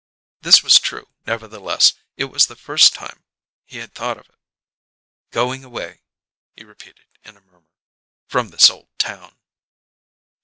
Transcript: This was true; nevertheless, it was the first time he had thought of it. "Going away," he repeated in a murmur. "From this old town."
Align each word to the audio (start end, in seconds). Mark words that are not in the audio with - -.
This 0.41 0.63
was 0.63 0.79
true; 0.79 1.09
nevertheless, 1.27 1.93
it 2.17 2.23
was 2.25 2.47
the 2.47 2.55
first 2.55 2.95
time 2.95 3.23
he 3.65 3.77
had 3.77 3.93
thought 3.93 4.17
of 4.17 4.27
it. 4.29 4.39
"Going 5.29 5.63
away," 5.63 6.01
he 6.55 6.63
repeated 6.63 7.05
in 7.23 7.37
a 7.37 7.41
murmur. 7.41 7.69
"From 8.25 8.49
this 8.49 8.71
old 8.71 8.87
town." 8.97 9.35